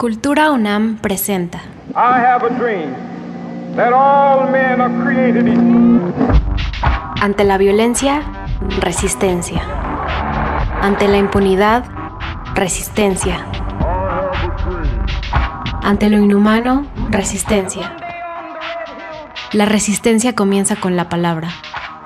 Cultura 0.00 0.50
UNAM 0.50 0.96
presenta. 0.96 1.58
I 1.94 2.20
have 2.24 2.42
a 2.42 2.48
dream 2.58 2.94
that 3.76 3.92
all 3.92 4.50
men 4.50 4.80
are 4.80 4.90
created 5.04 5.44
Ante 7.20 7.44
la 7.44 7.58
violencia, 7.58 8.22
resistencia. 8.80 9.60
Ante 10.80 11.06
la 11.06 11.18
impunidad, 11.18 11.84
resistencia. 12.54 13.44
Ante 15.82 16.08
lo 16.08 16.16
inhumano, 16.16 16.86
resistencia. 17.10 17.94
La 19.52 19.66
resistencia 19.66 20.34
comienza 20.34 20.76
con 20.76 20.96
la 20.96 21.10
palabra. 21.10 21.50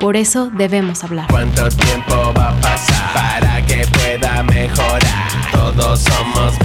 Por 0.00 0.16
eso 0.16 0.50
debemos 0.50 1.04
hablar. 1.04 1.28
¿Cuánto 1.30 1.68
tiempo 1.68 2.32
va 2.36 2.48
a 2.48 2.60
pasar 2.60 3.14
para 3.14 3.64
que 3.64 3.86
pueda 3.86 4.42
mejorar? 4.42 5.28
Todos 5.52 6.00
somos 6.00 6.58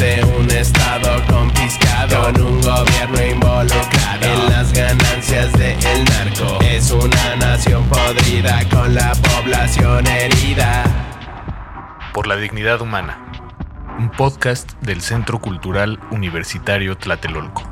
de 0.00 0.24
un 0.24 0.50
estado 0.50 1.22
confiscado 1.28 2.22
con 2.22 2.40
un 2.40 2.60
gobierno 2.62 3.22
involucrado 3.22 4.22
en 4.22 4.50
las 4.50 4.72
ganancias 4.72 5.52
del 5.52 5.76
el 5.84 6.04
narco. 6.06 6.58
Es 6.64 6.90
una 6.90 7.36
nación 7.36 7.84
podrida 7.84 8.60
con 8.70 8.94
la 8.94 9.12
población 9.12 10.06
herida. 10.06 10.84
Por 12.14 12.26
la 12.26 12.36
dignidad 12.36 12.80
humana. 12.80 13.18
Un 13.98 14.10
podcast 14.10 14.72
del 14.80 15.02
Centro 15.02 15.38
Cultural 15.38 16.00
Universitario 16.10 16.96
Tlatelolco. 16.96 17.62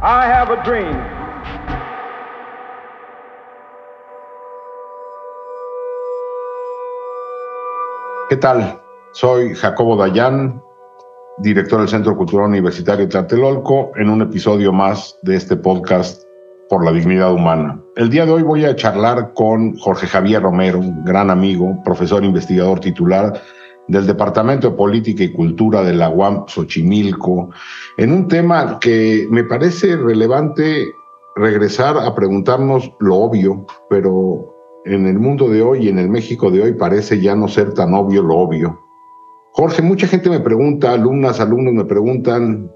I 0.00 0.26
have 0.30 0.52
a 0.52 0.62
dream 0.62 0.96
¿Qué 8.28 8.36
tal? 8.36 8.80
Soy 9.10 9.54
Jacobo 9.54 9.96
Dayan, 9.96 10.62
director 11.38 11.80
del 11.80 11.88
Centro 11.88 12.16
Cultural 12.16 12.48
Universitario 12.48 13.08
Tlatelolco, 13.08 13.90
en 13.96 14.08
un 14.08 14.22
episodio 14.22 14.72
más 14.72 15.18
de 15.22 15.36
este 15.36 15.56
podcast 15.56 16.22
por 16.68 16.84
la 16.84 16.92
dignidad 16.92 17.32
humana. 17.32 17.80
El 17.96 18.08
día 18.08 18.24
de 18.24 18.32
hoy 18.32 18.42
voy 18.42 18.64
a 18.64 18.76
charlar 18.76 19.32
con 19.34 19.76
Jorge 19.76 20.06
Javier 20.06 20.42
Romero, 20.42 20.78
un 20.78 21.04
gran 21.04 21.30
amigo, 21.30 21.82
profesor 21.84 22.24
investigador 22.24 22.80
titular 22.80 23.40
del 23.88 24.06
Departamento 24.06 24.70
de 24.70 24.76
Política 24.76 25.24
y 25.24 25.32
Cultura 25.32 25.82
de 25.82 25.94
la 25.94 26.08
UAM 26.08 26.46
Xochimilco, 26.46 27.50
en 27.98 28.12
un 28.12 28.28
tema 28.28 28.78
que 28.78 29.26
me 29.30 29.44
parece 29.44 29.96
relevante 29.96 30.86
regresar 31.36 31.98
a 31.98 32.14
preguntarnos 32.14 32.92
lo 33.00 33.16
obvio, 33.16 33.66
pero 33.90 34.54
en 34.84 35.06
el 35.06 35.18
mundo 35.18 35.48
de 35.48 35.62
hoy 35.62 35.86
y 35.86 35.88
en 35.88 35.98
el 35.98 36.08
México 36.08 36.50
de 36.50 36.62
hoy 36.62 36.72
parece 36.74 37.20
ya 37.20 37.34
no 37.34 37.48
ser 37.48 37.74
tan 37.74 37.92
obvio 37.92 38.22
lo 38.22 38.36
obvio. 38.36 38.83
Jorge, 39.56 39.82
mucha 39.82 40.08
gente 40.08 40.28
me 40.28 40.40
pregunta, 40.40 40.90
alumnas, 40.90 41.38
alumnos 41.38 41.74
me 41.74 41.84
preguntan, 41.84 42.72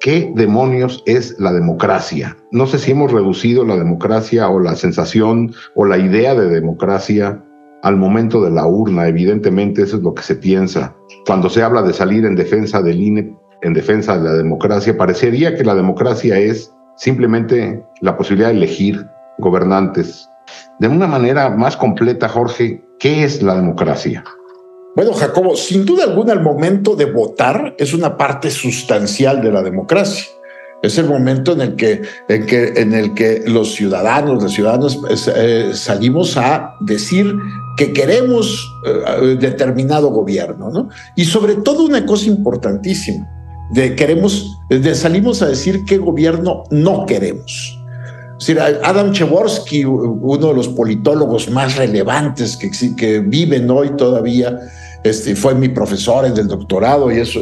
¿qué 0.00 0.32
demonios 0.34 1.02
es 1.04 1.38
la 1.38 1.52
democracia? 1.52 2.34
No 2.50 2.66
sé 2.66 2.78
si 2.78 2.92
hemos 2.92 3.12
reducido 3.12 3.62
la 3.62 3.76
democracia 3.76 4.48
o 4.48 4.58
la 4.58 4.74
sensación 4.74 5.52
o 5.74 5.84
la 5.84 5.98
idea 5.98 6.34
de 6.34 6.48
democracia 6.48 7.44
al 7.82 7.96
momento 7.96 8.42
de 8.42 8.50
la 8.50 8.66
urna. 8.66 9.06
Evidentemente 9.06 9.82
eso 9.82 9.98
es 9.98 10.02
lo 10.02 10.14
que 10.14 10.22
se 10.22 10.36
piensa. 10.36 10.96
Cuando 11.26 11.50
se 11.50 11.62
habla 11.62 11.82
de 11.82 11.92
salir 11.92 12.24
en 12.24 12.36
defensa 12.36 12.80
del 12.80 13.02
INE, 13.02 13.36
en 13.60 13.74
defensa 13.74 14.16
de 14.16 14.24
la 14.24 14.32
democracia, 14.32 14.96
parecería 14.96 15.54
que 15.54 15.64
la 15.64 15.74
democracia 15.74 16.38
es 16.38 16.72
simplemente 16.96 17.84
la 18.00 18.16
posibilidad 18.16 18.48
de 18.48 18.56
elegir 18.56 19.06
gobernantes, 19.36 20.26
de 20.80 20.88
una 20.88 21.06
manera 21.06 21.50
más 21.50 21.76
completa, 21.76 22.30
Jorge, 22.30 22.82
¿qué 22.98 23.24
es 23.24 23.42
la 23.42 23.56
democracia? 23.56 24.24
Bueno, 24.96 25.12
Jacobo, 25.12 25.56
sin 25.56 25.84
duda 25.84 26.04
alguna 26.04 26.34
el 26.34 26.40
momento 26.40 26.94
de 26.94 27.06
votar 27.06 27.74
es 27.78 27.94
una 27.94 28.16
parte 28.16 28.50
sustancial 28.50 29.42
de 29.42 29.50
la 29.50 29.60
democracia. 29.60 30.26
Es 30.82 30.98
el 30.98 31.06
momento 31.06 31.52
en 31.52 31.60
el 31.62 31.76
que, 31.76 32.02
en 32.28 32.46
que, 32.46 32.74
en 32.76 32.92
el 32.92 33.14
que 33.14 33.42
los 33.46 33.74
ciudadanos, 33.74 34.42
los 34.42 34.52
ciudadanos 34.52 35.00
eh, 35.34 35.70
salimos 35.72 36.36
a 36.36 36.74
decir 36.80 37.34
que 37.76 37.92
queremos 37.92 38.70
eh, 38.86 39.36
determinado 39.40 40.10
gobierno, 40.10 40.70
¿no? 40.70 40.90
Y 41.16 41.24
sobre 41.24 41.56
todo 41.56 41.84
una 41.84 42.06
cosa 42.06 42.26
importantísima, 42.26 43.26
de 43.72 43.96
queremos, 43.96 44.58
de 44.68 44.94
salimos 44.94 45.42
a 45.42 45.46
decir 45.46 45.84
qué 45.86 45.98
gobierno 45.98 46.64
no 46.70 47.06
queremos. 47.06 47.80
Adam 48.82 49.12
Chevorsky, 49.12 49.84
uno 49.84 50.48
de 50.48 50.54
los 50.54 50.68
politólogos 50.68 51.50
más 51.50 51.76
relevantes 51.76 52.56
que, 52.56 52.70
que 52.94 53.20
viven 53.20 53.70
hoy 53.70 53.90
todavía, 53.96 54.58
este, 55.04 55.36
fue 55.36 55.54
mi 55.54 55.68
profesor 55.68 56.24
en 56.24 56.36
el 56.38 56.48
doctorado 56.48 57.12
y 57.12 57.18
es, 57.18 57.36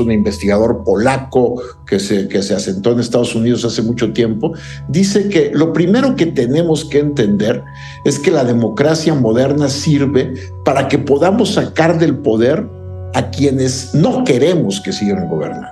un 0.00 0.10
investigador 0.10 0.82
polaco 0.82 1.62
que 1.86 2.00
se, 2.00 2.28
asentó 2.54 2.90
en 2.90 2.98
Estados 2.98 3.36
Unidos 3.36 3.64
hace 3.64 3.82
mucho 3.82 4.12
tiempo, 4.12 4.52
dice 4.88 5.28
que 5.28 5.52
lo 5.54 5.72
primero 5.72 6.16
que 6.16 6.26
tenemos 6.26 6.84
que 6.84 6.98
entender 6.98 7.62
es 8.04 8.18
que 8.18 8.32
la 8.32 8.42
democracia 8.42 9.14
moderna 9.14 9.68
sirve 9.68 10.34
para 10.64 10.88
que 10.88 10.98
podamos 10.98 11.54
sacar 11.54 12.00
del 12.00 12.18
poder 12.18 12.66
a 13.14 13.30
quienes 13.30 13.94
no 13.94 14.24
queremos 14.24 14.80
que 14.80 14.92
sigan 14.92 15.28
gobernando. 15.28 15.68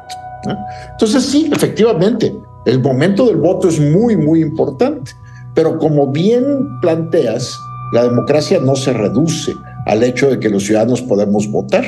Entonces 0.92 1.24
sí, 1.24 1.50
efectivamente, 1.52 2.32
el 2.66 2.80
momento 2.80 3.26
del 3.26 3.36
voto 3.36 3.68
es 3.68 3.80
muy, 3.80 4.16
muy 4.16 4.42
importante, 4.42 5.10
pero 5.56 5.76
como 5.76 6.06
bien 6.06 6.44
planteas, 6.80 7.58
la 7.92 8.04
democracia 8.04 8.60
no 8.60 8.76
se 8.76 8.92
reduce 8.92 9.52
al 9.86 10.02
hecho 10.02 10.30
de 10.30 10.38
que 10.38 10.50
los 10.50 10.64
ciudadanos 10.64 11.02
podemos 11.02 11.50
votar. 11.50 11.84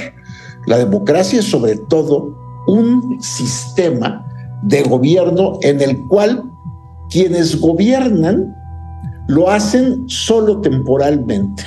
La 0.67 0.79
democracia 0.79 1.41
es 1.41 1.47
sobre 1.47 1.77
todo 1.77 2.37
un 2.67 3.19
sistema 3.21 4.27
de 4.63 4.83
gobierno 4.83 5.59
en 5.63 5.81
el 5.81 5.99
cual 6.09 6.43
quienes 7.11 7.61
gobiernan 7.61 8.55
lo 9.29 9.51
hacen 9.51 10.09
solo 10.09 10.61
temporalmente. 10.61 11.63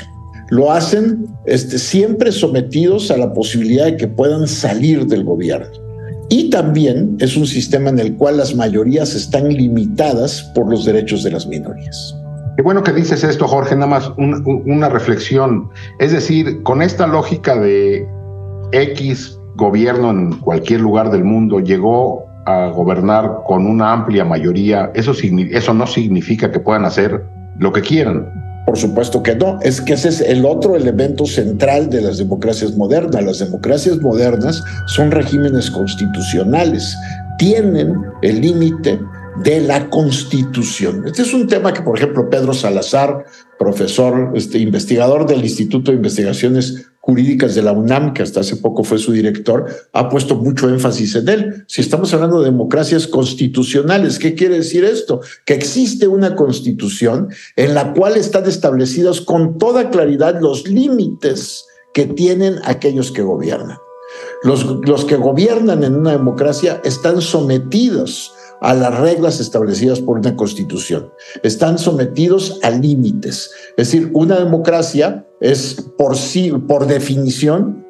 Lo 0.50 0.72
hacen 0.72 1.28
este, 1.46 1.80
siempre 1.80 2.32
sometidos 2.32 3.10
a 3.12 3.18
la 3.18 3.34
posibilidad 3.34 3.86
de 3.86 3.98
que 3.98 4.08
puedan 4.08 4.48
salir 4.48 5.06
del 5.08 5.24
gobierno. 5.24 5.68
Y 6.30 6.50
también 6.50 7.18
es 7.20 7.38
un 7.38 7.46
sistema 7.46 7.90
en 7.90 8.00
el 8.00 8.16
cual 8.16 8.38
las 8.38 8.56
mayorías 8.56 9.14
están 9.16 9.50
limitadas 9.50 10.42
por 10.56 10.70
los 10.70 10.86
derechos 10.86 11.24
de 11.24 11.32
las 11.32 11.46
minorías. 11.48 12.16
Qué 12.56 12.62
bueno 12.62 12.84
que 12.84 12.94
dices 12.94 13.24
esto, 13.24 13.48
Jorge, 13.48 13.76
nada 13.76 13.88
más 13.88 14.12
una 14.18 14.88
reflexión. 14.88 15.70
Es 16.00 16.14
decir, 16.14 16.64
con 16.64 16.82
esta 16.82 17.06
lógica 17.06 17.56
de 17.58 18.08
X 18.72 19.38
gobierno 19.56 20.10
en 20.12 20.40
cualquier 20.40 20.80
lugar 20.80 21.12
del 21.12 21.24
mundo 21.24 21.60
llegó 21.60 22.26
a 22.46 22.68
gobernar 22.68 23.40
con 23.48 23.66
una 23.66 23.92
amplia 23.92 24.24
mayoría, 24.24 24.92
eso, 24.94 25.14
eso 25.52 25.74
no 25.74 25.88
significa 25.88 26.52
que 26.52 26.60
puedan 26.60 26.86
hacer 26.86 27.26
lo 27.60 27.74
que 27.74 27.82
quieran. 27.82 28.30
Por 28.66 28.78
supuesto 28.78 29.22
que 29.22 29.36
no, 29.36 29.60
es 29.62 29.82
que 29.82 29.94
ese 29.94 30.10
es 30.10 30.22
el 30.22 30.46
otro 30.46 30.76
elemento 30.76 31.26
central 31.26 31.90
de 31.90 32.02
las 32.02 32.18
democracias 32.18 32.76
modernas. 32.76 33.24
Las 33.24 33.40
democracias 33.40 34.00
modernas 34.00 34.64
son 34.88 35.12
regímenes 35.12 35.70
constitucionales, 35.70 36.98
tienen 37.38 37.96
el 38.22 38.42
límite 38.42 39.00
de 39.44 39.62
la 39.62 39.90
constitución. 39.90 41.04
Este 41.06 41.24
es 41.24 41.34
un 41.34 41.48
tema 41.48 41.74
que, 41.74 41.82
por 41.82 41.98
ejemplo, 41.98 42.30
Pedro 42.30 42.54
Salazar, 42.54 43.26
profesor, 43.60 44.32
este, 44.36 44.60
investigador 44.60 45.26
del 45.28 45.44
Instituto 45.44 45.92
de 45.92 45.98
Investigaciones 45.98 46.88
Jurídicas 47.00 47.54
de 47.54 47.62
la 47.62 47.72
UNAM, 47.72 48.14
que 48.14 48.24
hasta 48.24 48.40
hace 48.40 48.56
poco 48.56 48.84
fue 48.84 48.98
su 48.98 49.12
director, 49.12 49.68
ha 49.94 50.10
puesto 50.10 50.38
mucho 50.38 50.70
énfasis 50.70 51.16
en 51.16 51.30
él. 51.30 51.66
Si 51.68 51.82
estamos 51.82 52.14
hablando 52.14 52.40
de 52.40 52.46
democracias 52.46 53.08
constitucionales, 53.08 54.18
¿qué 54.18 54.34
quiere 54.34 54.56
decir 54.56 54.84
esto? 54.84 55.22
Que 55.46 55.54
existe 55.54 56.08
una 56.08 56.36
constitución 56.36 57.30
en 57.56 57.76
la 57.76 57.94
cual 57.94 58.18
están 58.18 58.46
establecidos 58.46 59.22
con 59.22 59.60
toda 59.60 59.92
claridad 59.92 60.42
los 60.42 60.68
límites 60.68 61.66
que 61.94 62.08
tienen 62.08 62.56
aquellos 62.64 63.12
que 63.12 63.22
gobiernan. 63.22 63.78
Los, 64.44 64.66
los 64.66 65.06
que 65.06 65.16
gobiernan 65.16 65.84
en 65.84 65.96
una 65.96 66.12
democracia 66.12 66.82
están 66.84 67.22
sometidos 67.22 68.35
a 68.62 68.74
las 68.74 68.98
reglas 69.00 69.40
establecidas 69.40 70.00
por 70.00 70.20
una 70.20 70.36
constitución. 70.36 71.12
Están 71.44 71.78
sometidos 71.78 72.60
a 72.64 72.70
límites. 72.70 73.52
Es 73.78 73.92
decir, 73.92 74.12
una 74.14 74.40
democracia 74.40 75.26
es 75.40 75.86
por 75.98 76.16
sí, 76.18 76.52
por 76.52 76.88
definición, 76.88 77.86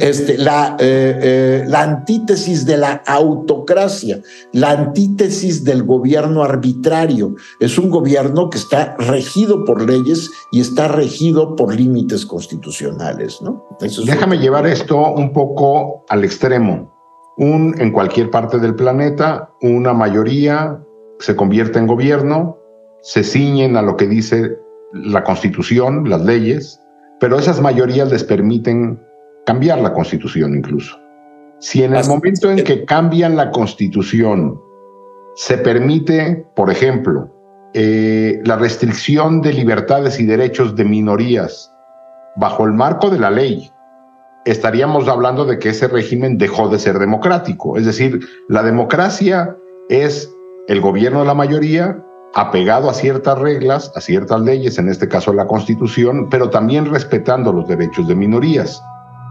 este, 0.00 0.36
la, 0.36 0.76
eh, 0.78 1.18
eh, 1.22 1.64
la 1.66 1.82
antítesis 1.82 2.66
de 2.66 2.76
la 2.76 3.02
autocracia, 3.06 4.20
la 4.52 4.72
antítesis 4.72 5.64
del 5.64 5.84
gobierno 5.84 6.42
arbitrario. 6.42 7.34
Es 7.60 7.78
un 7.78 7.88
gobierno 7.88 8.50
que 8.50 8.58
está 8.58 8.94
regido 8.98 9.64
por 9.64 9.88
leyes 9.88 10.30
y 10.52 10.60
está 10.60 10.88
regido 10.88 11.56
por 11.56 11.74
límites 11.74 12.26
constitucionales. 12.26 13.40
¿no? 13.40 13.64
Déjame 14.04 14.38
llevar 14.38 14.66
esto 14.66 15.14
un 15.14 15.32
poco 15.32 16.04
al 16.10 16.24
extremo 16.24 16.99
un, 17.36 17.74
en 17.78 17.92
cualquier 17.92 18.30
parte 18.30 18.58
del 18.58 18.74
planeta, 18.74 19.50
una 19.62 19.92
mayoría 19.92 20.78
se 21.18 21.36
convierte 21.36 21.78
en 21.78 21.86
gobierno, 21.86 22.58
se 23.02 23.22
ciñen 23.22 23.76
a 23.76 23.82
lo 23.82 23.96
que 23.96 24.06
dice 24.06 24.58
la 24.92 25.24
constitución, 25.24 26.08
las 26.08 26.24
leyes, 26.24 26.80
pero 27.20 27.38
esas 27.38 27.60
mayorías 27.60 28.10
les 28.10 28.24
permiten 28.24 29.00
cambiar 29.46 29.80
la 29.80 29.92
constitución 29.92 30.54
incluso. 30.56 30.98
Si 31.60 31.82
en 31.82 31.94
el 31.94 32.06
momento 32.06 32.50
en 32.50 32.64
que 32.64 32.84
cambian 32.84 33.36
la 33.36 33.50
constitución 33.50 34.58
se 35.34 35.58
permite, 35.58 36.46
por 36.56 36.70
ejemplo, 36.70 37.30
eh, 37.74 38.40
la 38.44 38.56
restricción 38.56 39.42
de 39.42 39.52
libertades 39.52 40.18
y 40.18 40.26
derechos 40.26 40.74
de 40.74 40.84
minorías 40.84 41.72
bajo 42.36 42.64
el 42.64 42.72
marco 42.72 43.10
de 43.10 43.18
la 43.18 43.30
ley, 43.30 43.70
estaríamos 44.44 45.08
hablando 45.08 45.44
de 45.44 45.58
que 45.58 45.70
ese 45.70 45.88
régimen 45.88 46.38
dejó 46.38 46.68
de 46.68 46.78
ser 46.78 46.98
democrático. 46.98 47.76
Es 47.76 47.86
decir, 47.86 48.20
la 48.48 48.62
democracia 48.62 49.56
es 49.88 50.32
el 50.68 50.80
gobierno 50.80 51.20
de 51.20 51.26
la 51.26 51.34
mayoría 51.34 52.04
apegado 52.34 52.88
a 52.88 52.94
ciertas 52.94 53.38
reglas, 53.38 53.92
a 53.96 54.00
ciertas 54.00 54.40
leyes, 54.40 54.78
en 54.78 54.88
este 54.88 55.08
caso 55.08 55.32
la 55.32 55.46
constitución, 55.46 56.28
pero 56.30 56.48
también 56.48 56.86
respetando 56.86 57.52
los 57.52 57.66
derechos 57.66 58.06
de 58.06 58.14
minorías. 58.14 58.80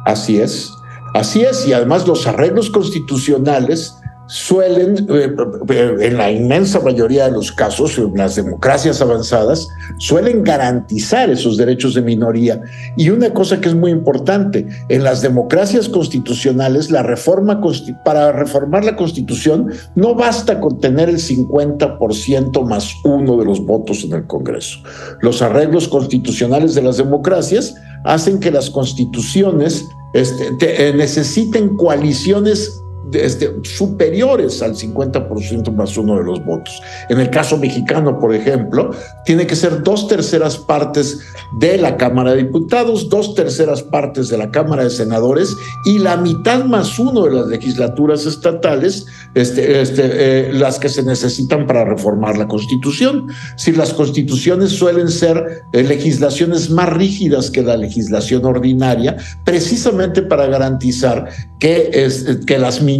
Así 0.05 0.41
es, 0.41 0.71
así 1.15 1.43
es, 1.43 1.65
y 1.67 1.73
además 1.73 2.07
los 2.07 2.27
arreglos 2.27 2.69
constitucionales 2.69 3.95
suelen, 4.29 5.07
eh, 5.09 5.35
eh, 5.69 5.95
en 6.01 6.17
la 6.17 6.31
inmensa 6.31 6.79
mayoría 6.79 7.25
de 7.25 7.31
los 7.31 7.51
casos, 7.51 7.97
en 7.97 8.15
las 8.15 8.35
democracias 8.35 9.01
avanzadas, 9.01 9.67
suelen 9.97 10.43
garantizar 10.43 11.31
esos 11.31 11.57
derechos 11.57 11.95
de 11.95 12.03
minoría. 12.03 12.61
Y 12.95 13.09
una 13.09 13.33
cosa 13.33 13.59
que 13.59 13.69
es 13.69 13.75
muy 13.75 13.89
importante, 13.89 14.67
en 14.87 15.03
las 15.03 15.23
democracias 15.23 15.89
constitucionales, 15.89 16.91
la 16.91 17.01
reforma, 17.01 17.59
para 18.05 18.31
reformar 18.31 18.85
la 18.85 18.95
constitución, 18.95 19.71
no 19.95 20.13
basta 20.13 20.59
con 20.59 20.79
tener 20.79 21.09
el 21.09 21.17
50% 21.17 22.67
más 22.67 22.93
uno 23.03 23.35
de 23.35 23.45
los 23.45 23.65
votos 23.65 24.03
en 24.03 24.13
el 24.13 24.27
Congreso. 24.27 24.77
Los 25.21 25.41
arreglos 25.41 25.87
constitucionales 25.87 26.75
de 26.75 26.83
las 26.83 26.97
democracias 26.97 27.73
hacen 28.03 28.39
que 28.39 28.51
las 28.51 28.69
constituciones 28.69 29.83
este, 30.13 30.89
eh, 30.89 30.93
necesiten 30.93 31.75
coaliciones 31.75 32.79
este, 33.13 33.51
superiores 33.63 34.61
al 34.61 34.75
50% 34.75 35.71
más 35.73 35.97
uno 35.97 36.17
de 36.17 36.23
los 36.23 36.43
votos. 36.45 36.81
En 37.09 37.19
el 37.19 37.29
caso 37.29 37.57
mexicano, 37.57 38.19
por 38.19 38.33
ejemplo, 38.33 38.91
tiene 39.25 39.47
que 39.47 39.55
ser 39.55 39.83
dos 39.83 40.07
terceras 40.07 40.57
partes 40.57 41.19
de 41.59 41.77
la 41.77 41.97
Cámara 41.97 42.31
de 42.31 42.43
Diputados, 42.43 43.09
dos 43.09 43.35
terceras 43.35 43.83
partes 43.83 44.29
de 44.29 44.37
la 44.37 44.51
Cámara 44.51 44.83
de 44.83 44.89
Senadores 44.89 45.55
y 45.85 45.99
la 45.99 46.17
mitad 46.17 46.65
más 46.65 46.99
uno 46.99 47.25
de 47.25 47.31
las 47.31 47.47
legislaturas 47.47 48.25
estatales, 48.25 49.05
este, 49.35 49.81
este, 49.81 50.03
eh, 50.03 50.53
las 50.53 50.79
que 50.79 50.89
se 50.89 51.03
necesitan 51.03 51.67
para 51.67 51.85
reformar 51.85 52.37
la 52.37 52.47
Constitución. 52.47 53.27
Si 53.57 53.71
las 53.71 53.93
constituciones 53.93 54.71
suelen 54.71 55.09
ser 55.09 55.63
eh, 55.73 55.83
legislaciones 55.83 56.69
más 56.69 56.89
rígidas 56.89 57.49
que 57.51 57.61
la 57.61 57.77
legislación 57.77 58.45
ordinaria, 58.45 59.17
precisamente 59.43 60.21
para 60.21 60.47
garantizar 60.47 61.29
que, 61.59 61.89
es, 61.93 62.39
que 62.45 62.57
las 62.57 62.81
minorías 62.81 62.98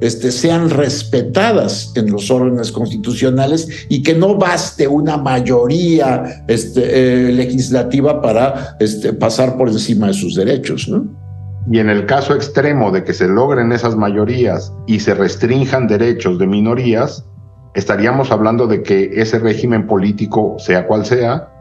este, 0.00 0.32
sean 0.32 0.70
respetadas 0.70 1.92
en 1.94 2.10
los 2.10 2.30
órdenes 2.30 2.72
constitucionales 2.72 3.86
y 3.88 4.02
que 4.02 4.14
no 4.14 4.36
baste 4.36 4.88
una 4.88 5.16
mayoría 5.16 6.44
este, 6.48 7.28
eh, 7.28 7.32
legislativa 7.32 8.20
para 8.20 8.76
este, 8.80 9.12
pasar 9.12 9.56
por 9.56 9.68
encima 9.68 10.08
de 10.08 10.14
sus 10.14 10.34
derechos. 10.34 10.90
Y 11.70 11.78
en 11.78 11.88
el 11.88 12.06
caso 12.06 12.34
extremo 12.34 12.90
de 12.90 13.04
que 13.04 13.14
se 13.14 13.28
logren 13.28 13.70
esas 13.70 13.94
mayorías 13.94 14.72
y 14.86 14.98
se 15.00 15.14
restrinjan 15.14 15.86
derechos 15.86 16.38
de 16.38 16.46
minorías, 16.46 17.24
estaríamos 17.74 18.30
hablando 18.30 18.66
de 18.66 18.82
que 18.82 19.10
ese 19.14 19.38
régimen 19.38 19.86
político, 19.86 20.56
sea 20.58 20.86
cual 20.86 21.06
sea, 21.06 21.51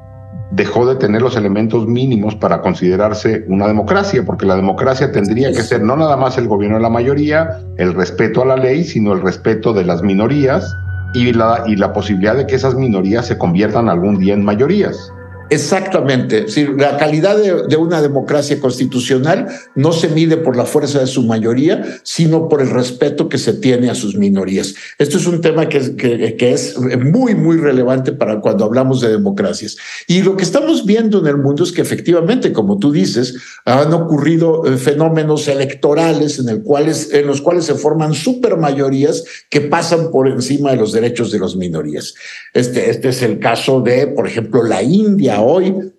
dejó 0.52 0.86
de 0.86 0.96
tener 0.96 1.22
los 1.22 1.38
elementos 1.38 1.88
mínimos 1.88 2.36
para 2.36 2.62
considerarse 2.62 3.46
una 3.48 3.68
democracia, 3.68 4.24
porque 4.26 4.46
la 4.46 4.56
democracia 4.56 5.12
tendría 5.12 5.52
que 5.52 5.64
ser 5.64 5.82
no 5.82 5.96
nada 5.96 6.18
más 6.18 6.38
el 6.38 6.48
gobierno 6.48 6.78
de 6.78 6.84
la 6.84 6.90
mayoría, 6.90 7.60
el 7.78 7.94
respeto 7.94 8.42
a 8.42 8.46
la 8.46 8.58
ley, 8.58 8.84
sino 8.84 9.14
el 9.14 9.22
respeto 9.22 9.74
de 9.74 9.86
las 9.86 10.04
minorías 10.04 10.76
y 11.14 11.32
la, 11.34 11.64
y 11.68 11.76
la 11.78 11.94
posibilidad 11.94 12.36
de 12.36 12.46
que 12.48 12.56
esas 12.56 12.76
minorías 12.76 13.26
se 13.28 13.38
conviertan 13.38 13.90
algún 13.90 14.20
día 14.20 14.34
en 14.34 14.44
mayorías. 14.44 15.12
Exactamente. 15.52 16.46
la 16.78 16.96
calidad 16.96 17.38
de, 17.38 17.76
una 17.76 18.02
democracia 18.02 18.58
constitucional 18.62 19.48
no 19.76 19.92
se 19.92 20.08
mide 20.08 20.38
por 20.38 20.56
la 20.56 20.64
fuerza 20.64 21.00
de 21.00 21.08
su 21.08 21.24
mayoría, 21.24 22.00
sino 22.04 22.48
por 22.48 22.62
el 22.62 22.70
respeto 22.70 23.28
que 23.28 23.38
se 23.38 23.52
tiene 23.56 23.90
a 23.90 23.96
sus 23.96 24.16
minorías. 24.16 24.76
Esto 24.98 25.18
es 25.18 25.28
un 25.28 25.42
tema 25.42 25.68
que, 25.68 25.98
que, 25.98 26.52
es 26.54 26.80
muy, 26.80 27.36
muy 27.36 27.58
relevante 27.58 28.14
para 28.14 28.40
cuando 28.40 28.64
hablamos 28.64 29.02
de 29.02 29.10
democracias. 29.10 29.76
Y 30.08 30.22
lo 30.22 30.38
que 30.38 30.44
estamos 30.44 30.86
viendo 30.86 31.20
en 31.20 31.28
el 31.28 31.38
mundo 31.38 31.66
es 31.66 31.74
que 31.74 31.82
efectivamente, 31.82 32.54
como 32.54 32.80
tú 32.80 32.94
dices, 32.94 33.36
han 33.66 33.92
ocurrido 33.92 34.66
eh, 34.66 34.78
fenómenos 34.78 35.50
electorales 35.50 36.40
en, 36.40 36.48
el 36.48 36.64
cuales, 36.64 37.12
en 37.12 37.28
los 37.28 37.42
cuales 37.42 37.66
se 37.66 37.76
forman 37.76 38.14
supermayorías 38.14 39.26
que 39.50 39.60
pasan 39.60 40.12
por 40.12 40.30
encima 40.30 40.72
de 40.72 40.78
los 40.78 40.94
derechos 40.94 41.30
de 41.30 41.40
las 41.40 41.58
minorías. 41.58 42.14
Este, 42.54 42.90
este 42.90 43.10
es 43.10 43.22
el 43.22 43.40
caso 43.40 43.82
de, 43.82 44.08
por 44.08 44.26
ejemplo, 44.28 44.64
la 44.64 44.82
India 44.82 45.41
hoy 45.42 45.94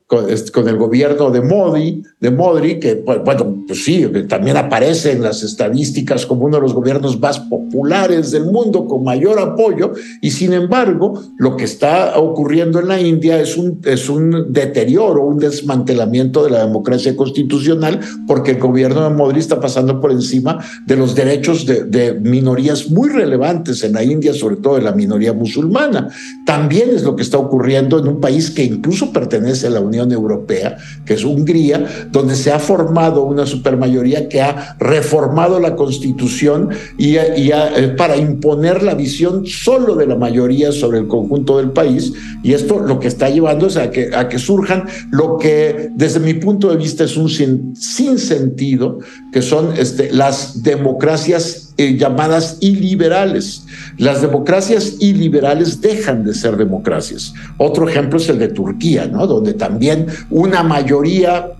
con, 0.52 0.68
el 0.68 0.76
gobierno 0.76 1.30
de 1.30 1.40
Modi, 1.40 2.02
de 2.20 2.30
Modri, 2.30 2.78
que, 2.78 2.96
pues, 2.96 3.20
bueno, 3.24 3.64
pues 3.66 3.82
sí, 3.82 4.06
también 4.28 4.58
aparece 4.58 5.12
en 5.12 5.22
las 5.22 5.42
estadísticas 5.42 6.26
como 6.26 6.44
uno 6.44 6.56
de 6.56 6.62
los 6.62 6.74
gobiernos 6.74 7.18
más 7.18 7.40
populares 7.40 8.30
del 8.30 8.44
mundo, 8.44 8.84
con 8.86 9.04
mayor 9.04 9.38
apoyo, 9.38 9.92
y 10.20 10.30
sin 10.30 10.52
embargo, 10.52 11.18
lo 11.38 11.56
que 11.56 11.64
está 11.64 12.18
ocurriendo 12.18 12.78
en 12.80 12.88
la 12.88 13.00
India 13.00 13.40
es 13.40 13.56
un, 13.56 13.80
es 13.84 14.10
un 14.10 14.52
deterioro, 14.52 15.24
un 15.24 15.38
desmantelamiento 15.38 16.44
de 16.44 16.50
la 16.50 16.66
democracia 16.66 17.16
constitucional, 17.16 17.98
porque 18.26 18.50
el 18.50 18.58
gobierno 18.58 19.04
de 19.04 19.14
Modri 19.14 19.40
está 19.40 19.60
pasando 19.60 19.98
por 19.98 20.12
encima 20.12 20.62
de 20.84 20.96
los 20.96 21.14
derechos 21.14 21.64
de, 21.64 21.84
de 21.84 22.12
minorías 22.12 22.90
muy 22.90 23.08
relevantes 23.08 23.82
en 23.82 23.94
la 23.94 24.04
India, 24.04 24.34
sobre 24.34 24.56
todo 24.56 24.74
de 24.74 24.82
la 24.82 24.92
minoría 24.92 25.32
musulmana. 25.32 26.08
También 26.44 26.90
es 26.90 27.02
lo 27.02 27.16
que 27.16 27.22
está 27.22 27.38
ocurriendo 27.38 27.98
en 27.98 28.08
un 28.08 28.20
país 28.20 28.50
que 28.50 28.64
incluso 28.64 29.10
pertenece 29.10 29.68
a 29.68 29.70
la 29.70 29.80
Unión 29.80 30.01
Europea, 30.10 30.76
que 31.04 31.14
es 31.14 31.24
Hungría, 31.24 32.08
donde 32.10 32.34
se 32.34 32.50
ha 32.50 32.58
formado 32.58 33.24
una 33.24 33.46
supermayoría 33.46 34.28
que 34.28 34.40
ha 34.40 34.76
reformado 34.80 35.60
la 35.60 35.76
constitución 35.76 36.70
y, 36.98 37.16
eh, 37.16 37.94
para 37.96 38.16
imponer 38.16 38.82
la 38.82 38.94
visión 38.94 39.46
solo 39.46 39.94
de 39.94 40.06
la 40.06 40.16
mayoría 40.16 40.72
sobre 40.72 40.98
el 40.98 41.06
conjunto 41.06 41.58
del 41.58 41.70
país. 41.70 42.12
Y 42.42 42.54
esto 42.54 42.80
lo 42.80 42.98
que 42.98 43.08
está 43.08 43.28
llevando 43.28 43.66
es 43.66 43.76
a 43.76 43.90
que, 43.90 44.14
a 44.14 44.28
que 44.28 44.38
surjan 44.38 44.86
lo 45.10 45.38
que 45.38 45.90
desde 45.94 46.20
mi 46.20 46.34
punto 46.34 46.70
de 46.70 46.76
vista 46.76 47.04
es 47.04 47.16
un 47.16 47.28
sin, 47.28 48.18
sentido, 48.18 48.98
que 49.32 49.42
son 49.42 49.74
este, 49.76 50.12
las 50.12 50.62
democracias 50.62 51.71
eh, 51.82 51.96
llamadas 51.96 52.58
iliberales. 52.60 53.64
Las 53.98 54.22
democracias 54.22 54.96
iliberales 55.00 55.80
dejan 55.80 56.24
de 56.24 56.34
ser 56.34 56.56
democracias. 56.56 57.32
Otro 57.58 57.88
ejemplo 57.88 58.18
es 58.18 58.28
el 58.28 58.38
de 58.38 58.48
Turquía, 58.48 59.06
¿no? 59.06 59.26
donde 59.26 59.54
también 59.54 60.06
una 60.30 60.62
mayoría 60.62 61.52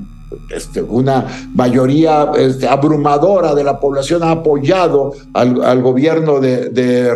este, 0.55 0.81
una 0.81 1.27
mayoría 1.55 2.31
este, 2.39 2.67
abrumadora 2.67 3.55
de 3.55 3.65
la 3.65 3.79
población 3.79 4.23
ha 4.23 4.31
apoyado 4.31 5.13
al, 5.35 5.83
gobierno 5.83 6.41
de, 6.41 6.71
de 6.71 7.09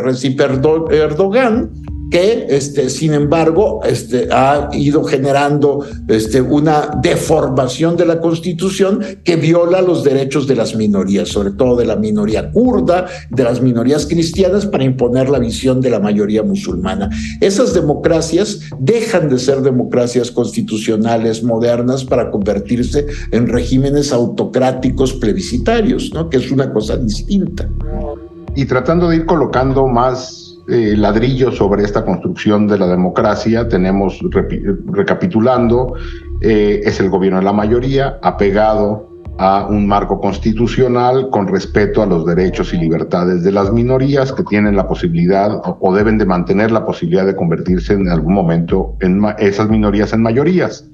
Erdogan 0.91 1.71
que 2.11 2.47
este, 2.51 2.89
sin 2.91 3.15
embargo 3.15 3.81
este, 3.85 4.29
ha 4.31 4.69
ido 4.73 5.03
generando 5.05 5.85
este, 6.09 6.41
una 6.41 6.91
deformación 7.03 7.97
de 7.97 8.07
la 8.07 8.21
constitución 8.21 9.01
que 9.25 9.37
viola 9.37 9.83
los 9.83 10.05
derechos 10.05 10.47
de 10.47 10.57
las 10.57 10.75
minorías, 10.77 11.29
sobre 11.29 11.51
todo 11.53 11.77
de 11.77 11.85
la 11.85 11.97
minoría 11.97 12.51
kurda, 12.53 13.07
de 13.31 13.43
las 13.43 13.61
minorías 13.61 14.07
cristianas, 14.07 14.67
para 14.67 14.85
imponer 14.85 15.29
la 15.29 15.39
visión 15.39 15.81
de 15.81 15.91
la 15.91 15.99
mayoría 15.99 16.43
musulmana. 16.43 17.11
Esas 17.41 17.75
democracias 17.75 18.61
dejan 18.79 19.29
de 19.29 19.39
ser 19.39 19.63
democracias 19.63 20.31
constitucionales 20.31 21.43
modernas 21.43 22.05
para 22.05 22.31
convertirse 22.31 23.07
en 23.33 23.49
regímenes 23.49 24.13
autocráticos 24.13 25.15
plebiscitarios, 25.15 26.13
¿no? 26.15 26.31
que 26.31 26.39
es 26.39 26.51
una 26.51 26.73
cosa 26.73 26.97
distinta. 26.97 27.69
Y 28.55 28.65
tratando 28.65 29.09
de 29.09 29.17
ir 29.17 29.27
colocando 29.27 29.87
más 29.87 30.46
eh, 30.69 30.97
ladrillo 30.97 31.53
sobre 31.53 31.85
esta 31.85 32.05
construcción 32.05 32.67
de 32.67 32.79
la 32.79 32.89
democracia. 32.89 33.69
Tenemos, 33.69 34.19
recapitulando, 34.87 35.95
eh, 36.41 36.81
es 36.85 36.99
el 37.01 37.09
gobierno 37.09 37.39
de 37.39 37.45
la 37.45 37.53
mayoría, 37.53 38.19
apegado 38.23 39.09
a 39.39 39.67
un 39.67 39.87
marco 39.87 40.19
constitucional 40.21 41.29
con 41.31 41.47
respeto 41.47 42.03
a 42.03 42.07
los 42.07 42.25
derechos 42.25 42.73
y 42.73 42.79
libertades 42.79 43.45
de 43.45 43.53
las 43.53 43.73
minorías 43.73 44.33
que 44.33 44.43
tienen 44.43 44.77
la 44.77 44.89
posibilidad 44.89 45.61
o, 45.63 45.95
deben 45.95 46.17
de 46.19 46.25
mantener 46.25 46.71
la 46.71 46.87
posibilidad 46.87 47.27
de 47.27 47.37
convertirse 47.37 47.93
en 47.93 48.09
algún 48.09 48.33
momento 48.33 48.97
en 49.01 49.23
esas 49.39 49.69
minorías 49.69 50.13
en 50.13 50.23
mayorías. 50.23 50.89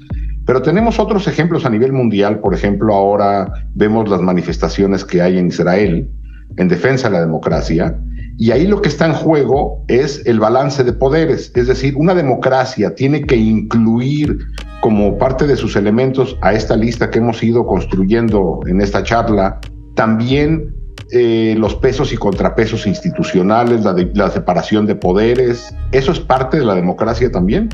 Pero 0.45 0.61
tenemos 0.61 0.99
otros 0.99 1.29
ejemplos 1.29 1.65
a 1.65 1.71
nivel 1.71 1.93
mundial, 1.93 2.41
por 2.41 2.53
ejemplo, 2.53 2.93
ahora 2.95 3.53
vemos 3.75 4.09
las 4.09 4.21
manifestaciones 4.21 5.05
que 5.05 5.23
hay 5.23 5.39
en 5.39 5.47
Israel 5.47 6.11
en 6.57 6.69
defensa 6.69 7.09
de 7.09 7.15
la 7.15 7.21
democracia, 7.21 7.97
y 8.39 8.51
ahí 8.51 8.67
lo 8.67 8.83
que 8.83 8.89
está 8.89 9.07
en 9.07 9.13
juego 9.13 9.85
es 9.89 10.23
el 10.27 10.41
balance 10.41 10.85
de 10.85 10.93
poderes, 10.93 11.53
es 11.55 11.67
decir, 11.67 11.95
una 11.97 12.15
democracia 12.15 12.95
tiene 12.95 13.23
que 13.23 13.37
incluir 13.37 14.39
como 14.81 15.19
parte 15.19 15.47
de 15.47 15.57
sus 15.57 15.77
elementos 15.77 16.37
a 16.41 16.53
esta 16.53 16.77
lista 16.77 17.11
que 17.11 17.19
hemos 17.19 17.43
ido 17.43 17.67
construyendo 17.67 18.61
en 18.67 18.81
esta 18.81 19.03
charla, 19.03 19.61
también 19.95 20.75
eh, 21.13 21.55
los 21.59 21.75
pesos 21.75 22.13
y 22.13 22.17
contrapesos 22.17 22.87
institucionales, 22.87 23.85
la, 23.85 23.95
la 24.15 24.31
separación 24.31 24.87
de 24.87 24.95
poderes. 24.95 25.75
¿Eso 25.93 26.11
es 26.11 26.21
parte 26.21 26.59
de 26.59 26.65
la 26.65 26.75
democracia 26.75 27.31
también? 27.31 27.69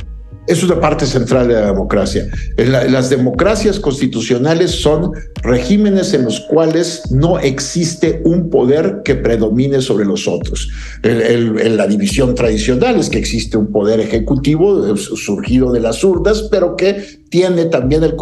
Es 0.49 0.63
una 0.63 0.81
parte 0.81 1.05
central 1.05 1.47
de 1.47 1.55
la 1.55 1.67
democracia. 1.67 2.27
las 2.57 3.11
democracias 3.11 3.79
constitucionales 3.79 4.71
son 4.71 5.13
regímenes 5.43 6.15
en 6.15 6.25
los 6.25 6.41
cuales 6.41 7.03
no 7.11 7.39
existe 7.39 8.23
un 8.25 8.49
poder 8.49 9.03
que 9.05 9.15
predomine 9.15 9.83
sobre 9.83 10.07
los 10.07 10.27
otros. 10.27 10.71
En 11.03 11.77
la 11.77 11.87
división 11.87 12.35
tradicional 12.35 12.99
es 12.99 13.11
que 13.11 13.19
existe 13.19 13.59
un 13.59 13.71
poder 13.71 14.01
ejecutivo 14.01 14.97
surgido 14.97 15.71
de 15.71 15.81
las 15.81 16.03
urnas, 16.03 16.49
pero 16.51 16.77
que 16.77 17.18
tiene 17.31 17.67
también 17.67 18.03
el, 18.05 18.17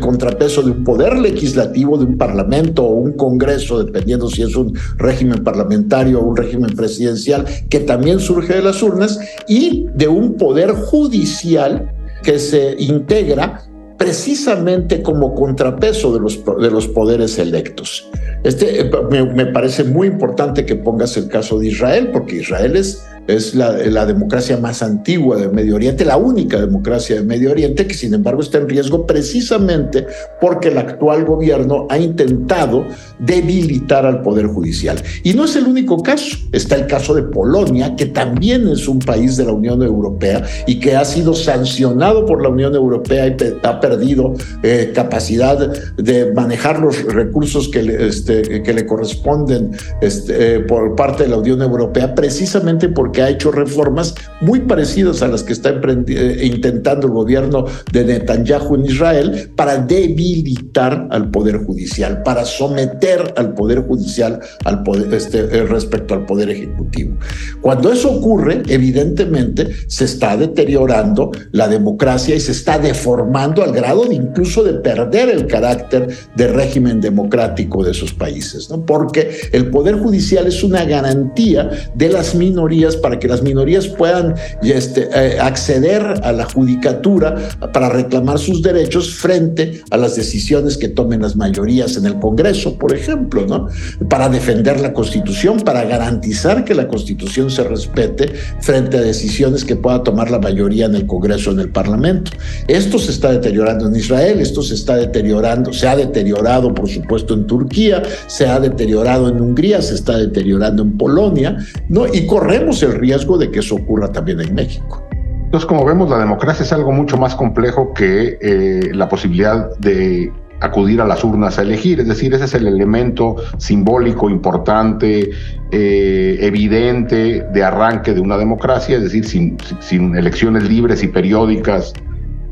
contrapeso 0.00 0.62
de 0.62 0.70
un 0.70 0.84
poder 0.84 1.18
legislativo, 1.18 1.98
de 1.98 2.04
un 2.06 2.16
parlamento 2.16 2.84
o 2.84 2.94
un 2.94 3.12
congreso, 3.12 3.82
dependiendo 3.84 4.30
si 4.30 4.42
es 4.42 4.56
un 4.56 4.76
régimen 4.96 5.44
parlamentario 5.44 6.20
o 6.20 6.24
un 6.24 6.36
régimen 6.36 6.74
presidencial, 6.74 7.44
que 7.68 7.80
también 7.80 8.18
surge 8.18 8.54
de 8.54 8.62
las 8.62 8.82
urnas, 8.82 9.18
y 9.46 9.86
de 9.94 10.08
un 10.08 10.34
poder 10.34 10.72
judicial 10.72 11.92
que 12.22 12.38
se 12.38 12.76
integra 12.78 13.64
precisamente 13.98 15.02
como 15.02 15.34
contrapeso 15.34 16.14
de 16.14 16.20
los, 16.20 16.42
de 16.42 16.70
los 16.70 16.88
poderes 16.88 17.38
electos. 17.38 18.08
Este, 18.42 18.80
eh, 18.80 18.90
me, 19.10 19.26
me 19.26 19.46
parece 19.46 19.84
muy 19.84 20.06
importante 20.06 20.64
que 20.64 20.76
pongas 20.76 21.18
el 21.18 21.28
caso 21.28 21.58
de 21.58 21.66
Israel, 21.66 22.08
porque 22.10 22.36
Israel 22.36 22.76
es 22.76 23.04
es 23.26 23.54
la, 23.54 24.06
democracia 24.06 24.56
más 24.56 24.82
antigua 24.82 25.36
de 25.36 25.48
Medio 25.48 25.76
Oriente, 25.76 26.04
la 26.04 26.16
única 26.16 26.58
democracia 26.58 27.16
de 27.16 27.22
Medio 27.22 27.50
Oriente 27.50 27.86
que 27.86 27.94
sin 27.94 28.14
embargo 28.14 28.42
está 28.42 28.58
en 28.58 28.68
riesgo 28.68 29.06
precisamente 29.06 30.06
porque 30.40 30.68
el 30.68 30.78
actual 30.78 31.24
gobierno 31.24 31.86
ha 31.90 31.98
intentado 31.98 32.86
debilitar 33.18 34.06
al 34.06 34.22
Poder 34.22 34.46
Judicial. 34.46 34.98
Y 35.22 35.34
no 35.34 35.44
es 35.44 35.56
el 35.56 35.66
único 35.66 36.02
caso, 36.02 36.36
está 36.52 36.76
el 36.76 36.86
caso 36.86 37.14
de 37.14 37.22
Polonia, 37.22 37.94
que 37.96 38.06
también 38.06 38.66
es 38.68 38.88
un 38.88 38.98
país 38.98 39.36
de 39.36 39.44
la 39.44 39.52
Unión 39.52 39.82
Europea 39.82 40.42
y 40.66 40.80
que 40.80 40.96
ha 40.96 41.04
sido 41.04 41.34
sancionado 41.34 42.26
por 42.26 42.42
la 42.42 42.48
Unión 42.48 42.74
Europea 42.74 43.26
y 43.26 43.36
ha 43.62 43.80
perdido 43.80 44.34
eh, 44.62 44.92
capacidad 44.94 45.70
de 45.96 46.32
manejar 46.32 46.80
los 46.80 47.04
recursos 47.04 47.68
que 47.68 47.82
le, 47.82 48.08
este, 48.08 48.62
corresponden 48.86 49.72
este, 50.00 50.56
eh, 50.56 50.60
por 50.60 50.96
parte 50.96 51.24
de 51.24 51.28
la 51.28 51.38
Unión 51.38 51.60
Europea 51.62 52.14
precisamente 52.14 52.88
porque 52.88 53.09
ha 53.18 53.30
hecho 53.30 53.50
reformas 53.50 54.14
muy 54.40 54.60
parecidas 54.60 55.22
a 55.22 55.28
las 55.28 55.42
que 55.42 55.52
está 55.52 55.70
eh, 55.70 56.40
intentando 56.42 57.06
el 57.06 57.12
gobierno 57.12 57.66
de 57.92 58.04
Netanyahu 58.04 58.74
en 58.76 58.86
Israel 58.86 59.50
para 59.56 59.78
debilitar 59.78 61.08
al 61.10 61.30
Poder 61.30 61.58
Judicial, 61.58 62.22
para 62.22 62.44
someter 62.44 63.34
al 63.36 63.54
Poder 63.54 63.82
Judicial 63.82 64.40
al 64.64 64.82
este, 65.12 65.38
eh, 65.38 65.66
respecto 65.66 66.14
al 66.14 66.26
Poder 66.26 66.50
Ejecutivo. 66.50 67.16
Cuando 67.60 67.92
eso 67.92 68.10
ocurre, 68.10 68.62
evidentemente 68.68 69.68
se 69.86 70.04
está 70.04 70.36
deteriorando 70.36 71.30
la 71.52 71.68
democracia 71.68 72.34
y 72.34 72.40
se 72.40 72.52
está 72.52 72.78
deformando 72.78 73.62
al 73.62 73.72
grado 73.72 74.04
de 74.04 74.14
incluso 74.14 74.62
de 74.62 74.74
perder 74.74 75.28
el 75.28 75.46
carácter 75.46 76.08
de 76.36 76.48
régimen 76.48 77.00
democrático 77.00 77.84
de 77.84 77.92
esos 77.92 78.12
países, 78.12 78.70
¿no? 78.70 78.84
porque 78.84 79.30
el 79.52 79.70
Poder 79.70 79.96
Judicial 79.96 80.46
es 80.46 80.62
una 80.62 80.84
garantía 80.84 81.70
de 81.94 82.08
las 82.08 82.34
minorías 82.34 82.96
para 83.00 83.18
que 83.18 83.28
las 83.28 83.42
minorías 83.42 83.88
puedan 83.88 84.34
este, 84.62 85.08
eh, 85.12 85.38
acceder 85.40 86.02
a 86.22 86.32
la 86.32 86.44
judicatura 86.44 87.36
para 87.72 87.88
reclamar 87.88 88.38
sus 88.38 88.62
derechos 88.62 89.14
frente 89.14 89.82
a 89.90 89.96
las 89.96 90.16
decisiones 90.16 90.76
que 90.76 90.88
tomen 90.88 91.22
las 91.22 91.36
mayorías 91.36 91.96
en 91.96 92.06
el 92.06 92.18
Congreso, 92.18 92.78
por 92.78 92.94
ejemplo, 92.94 93.46
¿no? 93.46 93.68
Para 94.08 94.28
defender 94.28 94.80
la 94.80 94.92
Constitución, 94.92 95.60
para 95.60 95.84
garantizar 95.84 96.64
que 96.64 96.74
la 96.74 96.88
Constitución 96.88 97.50
se 97.50 97.64
respete 97.64 98.32
frente 98.60 98.98
a 98.98 99.00
decisiones 99.00 99.64
que 99.64 99.76
pueda 99.76 100.02
tomar 100.02 100.30
la 100.30 100.38
mayoría 100.38 100.86
en 100.86 100.94
el 100.94 101.06
Congreso, 101.06 101.50
en 101.52 101.60
el 101.60 101.70
Parlamento. 101.70 102.32
Esto 102.68 102.98
se 102.98 103.12
está 103.12 103.32
deteriorando 103.32 103.86
en 103.86 103.96
Israel, 103.96 104.40
esto 104.40 104.62
se 104.62 104.74
está 104.74 104.96
deteriorando, 104.96 105.72
se 105.72 105.88
ha 105.88 105.96
deteriorado, 105.96 106.74
por 106.74 106.88
supuesto, 106.88 107.34
en 107.34 107.46
Turquía, 107.46 108.02
se 108.26 108.46
ha 108.46 108.60
deteriorado 108.60 109.28
en 109.28 109.40
Hungría, 109.40 109.82
se 109.82 109.94
está 109.94 110.18
deteriorando 110.18 110.82
en 110.82 110.96
Polonia, 110.96 111.56
¿no? 111.88 112.06
Y 112.12 112.26
corremos 112.26 112.82
el 112.82 112.89
riesgo 112.90 113.38
de 113.38 113.50
que 113.50 113.60
eso 113.60 113.76
ocurra 113.76 114.10
también 114.10 114.40
en 114.40 114.54
México. 114.54 115.06
Entonces, 115.50 115.66
como 115.66 115.84
vemos, 115.84 116.08
la 116.08 116.18
democracia 116.18 116.62
es 116.62 116.72
algo 116.72 116.92
mucho 116.92 117.16
más 117.16 117.34
complejo 117.34 117.92
que 117.92 118.38
eh, 118.40 118.90
la 118.94 119.08
posibilidad 119.08 119.76
de 119.78 120.32
acudir 120.60 121.00
a 121.00 121.06
las 121.06 121.24
urnas 121.24 121.58
a 121.58 121.62
elegir. 121.62 122.00
Es 122.00 122.06
decir, 122.06 122.32
ese 122.34 122.44
es 122.44 122.54
el 122.54 122.66
elemento 122.66 123.36
simbólico 123.58 124.30
importante, 124.30 125.30
eh, 125.72 126.38
evidente 126.40 127.46
de 127.52 127.64
arranque 127.64 128.14
de 128.14 128.20
una 128.20 128.36
democracia, 128.36 128.96
es 128.98 129.02
decir, 129.02 129.24
sin, 129.24 130.16
elecciones 130.16 130.68
libres 130.68 131.02
y 131.02 131.08
periódicas 131.08 131.94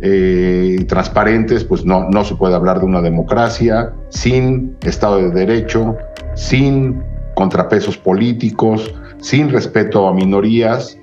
eh, 0.01 0.79
y 0.81 0.85
transparentes, 0.85 1.65
pues 1.65 1.85
no, 1.85 2.09
no 2.11 2.25
se 2.25 2.35
puede 2.35 2.55
hablar 2.55 2.81
de 2.81 2.87
una 2.87 3.03
democracia 3.03 3.93
sin 4.09 4.77
Estado 4.83 5.19
de 5.19 5.31
Derecho, 5.31 5.97
sin 6.35 7.01
contrapesos 7.35 7.97
políticos, 7.97 8.93
sin 9.21 9.51
respeto 9.51 10.09
a 10.09 10.15
minorías. 10.15 10.99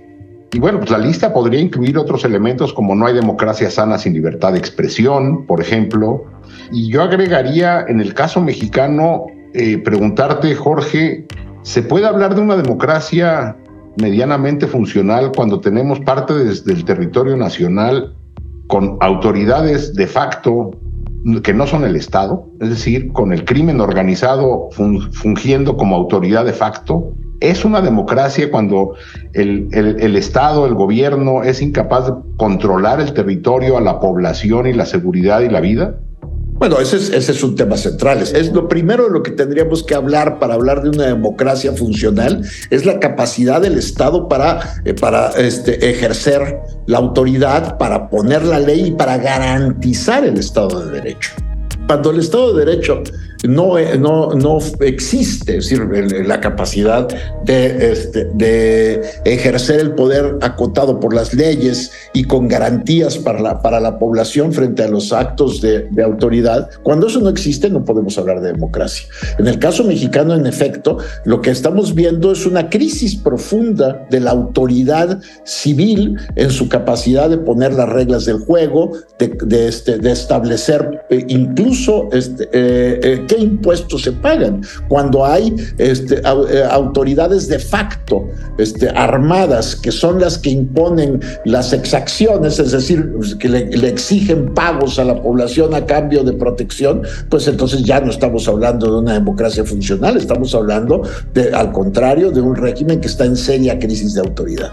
Y 0.53 0.59
bueno, 0.59 0.79
pues 0.79 0.91
la 0.91 0.97
lista 0.97 1.33
podría 1.33 1.59
incluir 1.59 1.97
otros 1.97 2.23
elementos 2.23 2.73
como 2.73 2.95
no 2.95 3.07
hay 3.07 3.13
democracia 3.13 3.69
sana 3.69 3.97
sin 3.97 4.13
libertad 4.13 4.53
de 4.53 4.59
expresión, 4.59 5.45
por 5.45 5.59
ejemplo. 5.59 6.23
Y 6.71 6.89
yo 6.89 7.03
agregaría, 7.03 7.85
en 7.87 7.99
el 7.99 8.13
caso 8.13 8.41
mexicano, 8.41 9.25
eh, 9.53 9.77
preguntarte, 9.77 10.55
Jorge, 10.55 11.25
¿se 11.63 11.81
puede 11.81 12.05
hablar 12.05 12.35
de 12.35 12.41
una 12.41 12.55
democracia 12.55 13.57
medianamente 13.97 14.67
funcional 14.67 15.31
cuando 15.35 15.59
tenemos 15.59 15.99
parte 16.01 16.33
desde 16.33 16.73
el 16.73 16.85
territorio 16.85 17.35
nacional 17.37 18.13
con 18.67 18.97
autoridades 19.01 19.93
de 19.93 20.07
facto 20.07 20.71
que 21.43 21.53
no 21.53 21.67
son 21.67 21.83
el 21.83 21.95
Estado, 21.95 22.47
es 22.59 22.69
decir, 22.69 23.11
con 23.11 23.33
el 23.33 23.45
crimen 23.45 23.81
organizado 23.81 24.69
fungiendo 24.71 25.77
como 25.77 25.95
autoridad 25.95 26.45
de 26.45 26.53
facto 26.53 27.13
es 27.39 27.65
una 27.65 27.81
democracia 27.81 28.49
cuando 28.49 28.95
el, 29.33 29.67
el, 29.71 30.15
Estado, 30.15 30.65
el 30.65 30.73
gobierno 30.73 31.43
es 31.43 31.61
incapaz 31.61 32.07
de 32.07 32.13
controlar 32.37 33.01
el 33.01 33.13
territorio, 33.13 33.77
a 33.77 33.81
la 33.81 33.99
población 33.99 34.67
y 34.67 34.73
la 34.73 34.85
seguridad 34.85 35.41
y 35.41 35.49
la 35.49 35.59
vida? 35.59 35.99
Bueno, 36.57 36.79
ese 36.79 37.17
es, 37.17 37.43
un 37.43 37.55
tema 37.55 37.75
central. 37.75 38.21
Es 38.21 38.53
lo 38.53 38.69
primero 38.69 39.05
de 39.05 39.09
lo 39.11 39.21
que 39.21 39.31
tendríamos 39.31 39.83
que 39.83 39.93
hablar 39.93 40.39
para 40.39 40.53
hablar 40.53 40.81
de 40.81 40.89
una 40.89 41.07
democracia 41.07 41.73
funcional, 41.73 42.49
es 42.69 42.85
la 42.85 42.99
capacidad 43.01 43.59
del 43.59 43.77
Estado 43.77 44.29
para, 44.29 44.81
eh, 44.85 44.93
para 44.93 45.31
este, 45.31 45.89
ejercer 45.89 46.59
la 46.85 46.99
autoridad, 46.99 47.77
para 47.77 48.09
poner 48.09 48.43
la 48.43 48.59
ley 48.59 48.87
y 48.87 48.91
para 48.91 49.17
garantizar 49.17 50.23
el 50.23 50.37
Estado 50.37 50.85
de 50.85 51.01
Derecho. 51.01 51.31
Cuando 51.87 52.11
el 52.11 52.19
Estado 52.19 52.53
de 52.53 52.65
Derecho 52.65 53.03
no, 53.47 53.75
no, 53.97 54.33
no 54.33 54.59
existe 54.81 55.53
decir, 55.53 55.81
la 56.25 56.39
capacidad 56.39 57.07
de, 57.43 57.91
este, 57.91 58.25
de 58.33 59.01
ejercer 59.25 59.79
el 59.79 59.91
poder 59.91 60.37
acotado 60.41 60.99
por 60.99 61.13
las 61.13 61.33
leyes 61.33 61.91
y 62.13 62.23
con 62.23 62.47
garantías 62.47 63.17
para 63.17 63.39
la, 63.39 63.61
para 63.61 63.79
la 63.79 63.99
población 63.99 64.53
frente 64.53 64.83
a 64.83 64.87
los 64.87 65.11
actos 65.13 65.61
de, 65.61 65.85
autoridad. 66.03 66.69
Cuando 66.83 67.07
eso 67.07 67.19
no 67.19 67.29
existe, 67.29 67.69
no 67.69 67.83
podemos 67.83 68.17
hablar 68.17 68.39
de 68.41 68.51
democracia. 68.51 69.07
En 69.39 69.47
el 69.47 69.57
caso 69.57 69.83
mexicano, 69.83 70.35
en 70.35 70.45
efecto, 70.45 70.97
lo 71.23 71.41
que 71.41 71.49
estamos 71.49 71.95
viendo 71.95 72.31
es 72.31 72.45
una 72.45 72.69
crisis 72.69 73.15
profunda 73.15 74.05
de 74.09 74.19
la 74.19 74.31
autoridad 74.31 75.19
civil 75.43 76.19
en 76.35 76.51
su 76.51 76.69
capacidad 76.69 77.29
de 77.29 77.37
poner 77.37 77.73
las 77.73 77.89
reglas 77.89 78.25
del 78.25 78.39
juego, 78.39 78.91
de, 79.17 79.35
de, 79.45 79.67
este, 79.67 80.11
establecer 80.11 81.05
eh, 81.09 81.25
incluso 81.27 82.09
este, 82.11 82.43
eh, 82.53 82.99
eh, 83.03 83.24
qué 83.27 83.37
impuestos 83.37 84.03
se 84.03 84.11
pagan, 84.11 84.61
cuando 84.87 85.25
hay 85.25 85.55
este, 85.77 86.15
eh, 86.15 86.63
autoridades 86.69 87.47
de 87.47 87.59
facto 87.59 88.27
este, 88.57 88.89
armadas 88.89 89.75
que 89.75 89.91
son 89.91 90.19
las 90.19 90.37
que 90.37 90.49
imponen 90.49 91.19
las 91.45 91.73
exacciones, 91.73 92.59
es 92.59 92.71
decir, 92.71 93.13
que 93.39 93.49
le, 93.49 93.85
exigen 93.85 94.53
pagos 94.53 94.99
a 94.99 95.03
la 95.03 95.21
población 95.21 95.73
a 95.73 95.85
cambio 95.85 96.23
de 96.23 96.33
protección, 96.33 97.03
pues 97.29 97.47
entonces 97.47 97.83
ya 97.83 98.01
no 98.01 98.11
estamos 98.11 98.47
hablando 98.47 98.87
de 98.87 98.99
una 98.99 99.13
democracia 99.13 99.63
funcional, 99.63 100.17
estamos 100.17 100.53
hablando, 100.55 101.03
al 101.53 101.71
contrario, 101.71 102.31
de 102.31 102.41
un 102.41 102.55
régimen 102.55 102.99
que 102.99 103.07
está 103.07 103.25
en 103.25 103.35
seria 103.35 103.77
crisis 103.79 104.13
de 104.13 104.21
autoridad. 104.21 104.71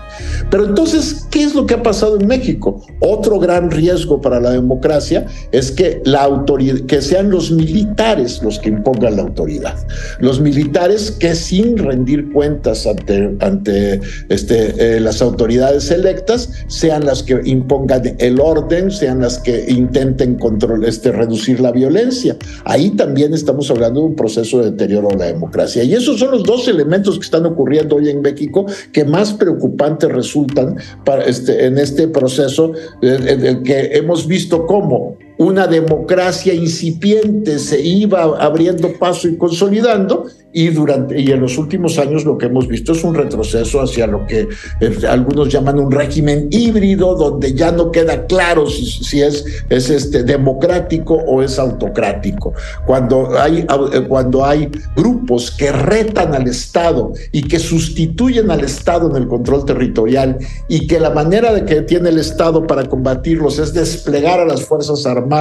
Pero 0.51 0.67
entonces, 0.67 1.27
¿qué 1.31 1.43
es 1.45 1.55
lo 1.55 1.67
que 1.67 1.75
ha 1.75 1.83
pasado 1.83 2.19
en 2.19 2.27
México? 2.27 2.83
Otro 3.01 3.39
gran 3.39 3.71
riesgo 3.71 4.21
para 4.21 4.41
la 4.41 4.51
democracia 4.51 5.27
es 5.51 5.71
que 5.71 6.01
la 6.05 6.23
autoridad, 6.23 6.81
que 6.87 7.03
sean 7.03 7.31
los 7.31 7.51
militares 7.51 8.42
los 8.43 8.59
que 8.59 8.69
impongan 8.69 9.17
la 9.17 9.23
autoridad. 9.23 9.77
Los 10.21 10.41
militares 10.41 11.11
que 11.11 11.35
sin 11.35 11.77
rendir 11.77 12.33
cuentas 12.33 12.87
ante, 12.87 13.37
ante 13.41 14.01
este, 14.29 14.97
eh, 14.97 15.01
las 15.01 15.23
autoridades 15.23 15.91
electas 15.91 16.51
sean 16.69 17.05
las 17.05 17.23
que 17.23 17.41
impongan 17.45 18.17
el 18.19 18.41
orden, 18.41 18.91
sean 18.91 19.21
las 19.21 19.39
que 19.39 19.65
intenten 19.69 20.37
control, 20.37 20.85
este, 20.85 21.13
reducir 21.13 21.61
la 21.61 21.73
violencia. 21.73 22.37
Ahí 22.65 22.91
también 22.91 23.35
estamos 23.35 23.71
hablando 23.71 24.01
de 24.01 24.07
un 24.07 24.17
proceso 24.17 24.61
de 24.61 24.71
deterioro 24.71 25.09
de 25.09 25.17
la 25.17 25.27
democracia. 25.27 25.85
Y 25.85 25.95
esos 25.95 26.19
son 26.19 26.31
los 26.31 26.45
dos 26.45 26.69
elementos 26.69 27.19
que 27.19 27.25
están 27.25 27.47
ocurriendo 27.47 27.97
hoy 27.97 28.09
en 28.09 28.21
México 28.21 28.67
que 28.93 29.05
más 29.05 29.33
preocupantes 29.33 30.11
resultan 30.11 30.77
para 31.05 31.25
este, 31.25 31.67
en 31.67 31.79
este 31.79 32.09
proceso 32.09 32.73
en 33.03 33.47
el 33.47 33.63
que 33.63 33.91
hemos 33.95 34.27
visto 34.27 34.67
cómo 34.67 35.17
una 35.43 35.67
democracia 35.67 36.55
incipiente 36.55 37.59
se 37.59 37.81
iba 37.81 38.23
abriendo 38.23 38.93
paso 38.99 39.29
y 39.29 39.37
consolidando 39.37 40.27
y 40.55 40.69
durante 40.69 41.19
y 41.19 41.31
en 41.31 41.41
los 41.41 41.57
últimos 41.57 41.99
años 41.99 42.27
lo 42.27 42.37
que 42.37 42.47
hemos 42.47 42.69
visto 42.69 42.93
es 42.93 43.03
un 43.05 43.15
retroceso 43.15 43.81
hacia 43.81 44.07
lo 44.07 44.27
que 44.27 44.49
eh, 44.81 44.99
algunos 45.09 45.49
llaman 45.49 45.79
un 45.79 45.91
régimen 45.91 46.49
híbrido 46.51 47.15
donde 47.15 47.55
ya 47.55 47.73
no 47.73 47.91
queda 47.91 48.27
claro 48.27 48.67
si, 48.67 48.85
si 48.85 49.23
es, 49.23 49.47
es 49.71 49.89
este 49.89 50.25
democrático 50.25 51.15
o 51.15 51.43
es 51.43 51.59
autocrático. 51.59 52.53
Cuando 52.87 53.39
hay 53.39 53.61
eh, 53.61 54.05
cuando 54.07 54.45
hay 54.45 54.71
grupos 54.95 55.51
que 55.51 55.73
retan 55.73 56.35
al 56.35 56.47
Estado 56.47 57.13
y 57.33 57.43
que 57.43 57.59
sustituyen 57.59 58.51
al 58.51 58.63
Estado 58.63 59.09
en 59.09 59.17
el 59.17 59.29
control 59.29 59.65
territorial 59.65 60.37
y 60.69 60.87
que 60.87 61.01
la 61.01 61.11
manera 61.11 61.55
de 61.55 61.65
que 61.65 61.81
tiene 61.81 62.11
el 62.11 62.19
Estado 62.19 62.67
para 62.67 62.85
combatirlos 62.85 63.59
es 63.59 63.73
desplegar 63.73 64.39
a 64.41 64.45
las 64.45 64.65
fuerzas 64.65 65.07
armadas 65.07 65.32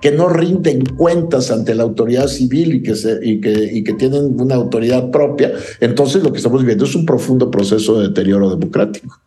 que 0.00 0.12
no 0.12 0.28
rinden 0.28 0.84
cuentas 0.84 1.50
ante 1.50 1.74
la 1.74 1.82
autoridad 1.82 2.26
civil 2.26 2.74
y 2.74 3.82
que 3.82 3.92
tienen 3.94 4.40
una 4.40 4.54
autoridad 4.54 5.10
propia, 5.10 5.52
entonces 5.80 6.22
lo 6.22 6.32
que 6.32 6.38
estamos 6.38 6.64
viendo 6.64 6.84
es 6.84 6.94
un 6.94 7.06
profundo 7.06 7.50
proceso 7.50 7.98
de 7.98 8.08
deterioro 8.08 8.50
democrático. 8.50 9.20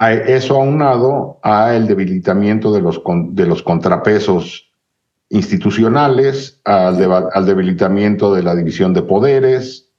Eso 0.00 0.54
aunado 0.54 1.40
a 1.42 1.74
el 1.74 1.88
debilitamiento 1.88 2.72
de 2.72 2.80
los, 2.80 3.02
de 3.30 3.46
los 3.46 3.64
contrapesos 3.64 4.70
institucionales, 5.28 6.60
al, 6.64 7.44
debilitamiento 7.44 8.32
de 8.32 8.44
la 8.44 8.54
división 8.54 8.94
de 8.94 9.02
poderes, 9.02 9.90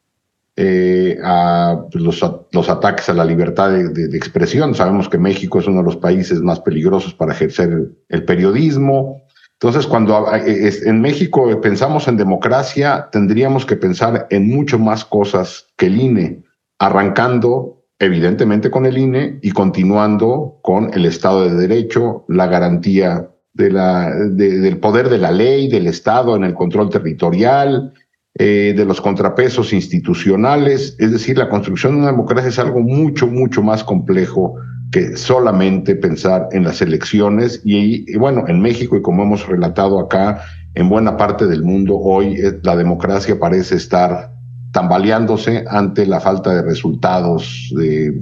eh, 0.55 1.17
a 1.21 1.85
los, 1.91 2.21
los, 2.51 2.69
ataques 2.69 3.09
a 3.09 3.13
la 3.13 3.25
libertad 3.25 3.71
de, 3.71 4.17
expresión. 4.17 4.73
Sabemos 4.73 5.09
que 5.09 5.17
México 5.17 5.59
es 5.59 5.67
uno 5.67 5.79
de 5.79 5.85
los 5.85 5.97
países 5.97 6.41
más 6.41 6.61
peligrosos 6.61 7.13
para 7.13 7.33
ejercer 7.33 7.91
el 8.07 8.23
periodismo. 8.23 9.23
Entonces, 9.61 9.87
cuando 9.87 10.25
en 10.33 11.01
México 11.01 11.59
pensamos 11.59 12.07
en 12.07 12.15
democracia, 12.15 13.09
tendríamos 13.11 13.65
que 13.65 13.75
pensar 13.75 14.25
en 14.29 14.47
mucho 14.47 14.79
más 14.79 15.03
cosas 15.03 15.67
que 15.75 15.87
el 15.87 15.99
INE, 15.99 16.43
arrancando 16.79 17.83
evidentemente 17.99 18.71
con 18.71 18.85
el 18.85 18.97
INE 18.97 19.39
y 19.41 19.51
continuando 19.51 20.59
con 20.61 20.93
el 20.93 21.05
Estado 21.05 21.43
de 21.43 21.55
Derecho, 21.55 22.23
la 22.29 22.47
garantía 22.47 23.29
de 23.51 23.69
la, 23.69 24.09
de, 24.09 24.59
del 24.59 24.77
poder 24.77 25.09
de 25.09 25.17
la 25.17 25.31
ley, 25.31 25.67
del 25.67 25.87
Estado 25.87 26.37
en 26.37 26.45
el 26.45 26.53
control 26.53 26.89
territorial, 26.89 27.93
eh, 28.35 28.73
de 28.77 28.85
los 28.85 29.01
contrapesos 29.01 29.73
institucionales. 29.73 30.95
Es 30.99 31.11
decir, 31.11 31.37
la 31.37 31.49
construcción 31.49 31.95
de 31.95 31.99
una 31.99 32.11
democracia 32.11 32.47
es 32.47 32.59
algo 32.59 32.79
mucho, 32.79 33.27
mucho 33.27 33.61
más 33.61 33.83
complejo 33.83 34.55
que 34.91 35.15
solamente 35.17 35.95
pensar 35.95 36.47
en 36.51 36.63
las 36.63 36.81
elecciones 36.81 37.61
y, 37.63 38.15
bueno, 38.17 38.45
en 38.47 38.61
México 38.61 38.95
y 38.97 39.01
como 39.01 39.23
hemos 39.23 39.45
relatado 39.47 39.99
acá, 39.99 40.41
en 40.75 40.89
buena 40.89 41.17
parte 41.17 41.45
del 41.45 41.63
mundo 41.63 41.97
hoy 41.97 42.35
eh, 42.35 42.59
la 42.63 42.75
democracia 42.75 43.39
parece 43.39 43.75
estar 43.75 44.31
tambaleándose 44.71 45.65
ante 45.67 46.05
la 46.05 46.19
falta 46.19 46.53
de 46.53 46.61
resultados 46.61 47.73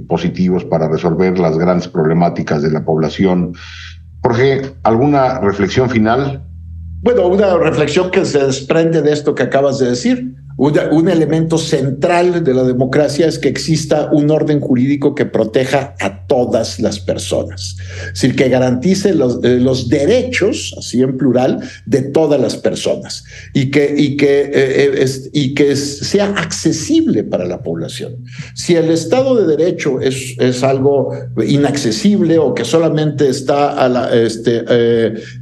positivos 0.08 0.64
para 0.64 0.88
resolver 0.88 1.38
las 1.38 1.58
grandes 1.58 1.88
problemáticas 1.88 2.62
de 2.62 2.70
la 2.70 2.84
población. 2.84 3.52
Jorge, 4.22 4.62
¿alguna 4.82 5.40
reflexión 5.40 5.90
final? 5.90 6.42
Bueno, 7.02 7.28
una 7.28 7.56
reflexión 7.58 8.10
que 8.10 8.24
se 8.24 8.44
desprende 8.44 9.02
de 9.02 9.12
esto 9.12 9.34
que 9.34 9.44
acabas 9.44 9.78
de 9.78 9.90
decir. 9.90 10.37
Una, 10.58 10.88
un 10.90 11.08
elemento 11.08 11.56
central 11.56 12.42
de 12.42 12.52
la 12.52 12.64
democracia 12.64 13.28
es 13.28 13.38
que 13.38 13.48
exista 13.48 14.10
un 14.12 14.28
orden 14.28 14.58
jurídico 14.58 15.14
que 15.14 15.24
proteja 15.24 15.94
a 16.00 16.26
todas 16.26 16.80
las 16.80 16.98
personas, 16.98 17.76
es 18.08 18.14
decir, 18.14 18.34
que 18.34 18.48
garantice 18.48 19.14
los, 19.14 19.38
eh, 19.44 19.60
derechos, 19.88 20.74
así 20.76 21.00
en 21.00 21.16
plural, 21.16 21.60
de 21.86 22.02
todas 22.02 22.40
las 22.40 22.56
personas 22.56 23.22
y 23.54 23.70
que, 23.70 23.94
y 23.96 24.16
que, 24.16 24.40
eh, 24.40 24.50
eh 24.52 25.06
y 25.32 25.54
que 25.54 25.76
sea 25.76 26.26
accesible 26.36 27.22
para 27.22 27.44
la 27.44 27.62
población. 27.62 28.24
Si 28.54 28.74
el 28.74 28.90
Estado 28.90 29.36
de 29.36 29.56
Derecho 29.56 30.00
es, 30.00 30.34
es 30.38 30.64
algo 30.64 31.12
inaccesible 31.46 32.38
o 32.38 32.52
que 32.52 32.64
solamente 32.64 33.28
está 33.28 33.70
a 33.70 33.88
la, 33.88 34.12
este, 34.12 34.64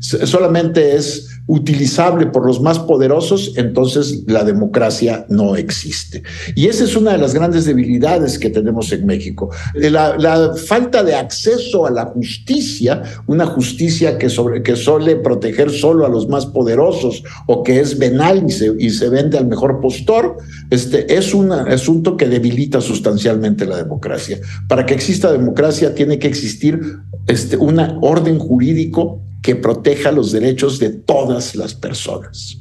solamente 0.00 0.96
es 0.96 1.35
utilizable 1.46 2.26
por 2.26 2.44
los 2.44 2.60
más 2.60 2.78
poderosos, 2.78 3.52
entonces 3.56 4.24
la 4.26 4.44
democracia 4.44 5.26
no 5.28 5.56
existe. 5.56 6.22
Y 6.54 6.66
esa 6.66 6.84
es 6.84 6.96
una 6.96 7.12
de 7.12 7.18
las 7.18 7.34
grandes 7.34 7.64
debilidades 7.64 8.38
que 8.38 8.50
tenemos 8.50 8.92
en 8.92 9.06
México. 9.06 9.50
La, 9.74 10.52
falta 10.66 11.02
de 11.02 11.14
acceso 11.14 11.86
a 11.86 11.90
la 11.90 12.06
justicia, 12.06 13.02
una 13.26 13.46
justicia 13.46 14.18
que, 14.18 14.28
sobre, 14.28 14.62
que 14.62 14.76
suele 14.76 15.16
proteger 15.16 15.70
solo 15.70 16.04
a 16.04 16.08
los 16.08 16.28
más 16.28 16.46
poderosos 16.46 17.22
o 17.46 17.62
que 17.62 17.80
es 17.80 17.98
venal 17.98 18.44
y 18.46 18.50
se, 18.50 18.72
y 18.78 18.90
se 18.90 19.08
vende 19.08 19.38
al 19.38 19.46
mejor 19.46 19.80
postor, 19.80 20.36
este, 20.70 21.16
es 21.16 21.34
un 21.34 21.52
asunto 21.52 22.16
que 22.16 22.28
debilita 22.28 22.80
sustancialmente 22.80 23.66
la 23.66 23.76
democracia. 23.76 24.38
Para 24.68 24.84
que 24.84 24.94
exista 24.94 25.30
democracia 25.30 25.94
tiene 25.94 26.18
que 26.18 26.26
existir 26.26 26.80
este, 27.26 27.56
un 27.56 27.78
orden 28.02 28.38
jurídico 28.38 29.22
que 29.46 29.54
proteja 29.54 30.10
los 30.10 30.32
derechos 30.32 30.80
de 30.80 30.90
todas 30.90 31.54
las 31.54 31.72
personas. 31.72 32.58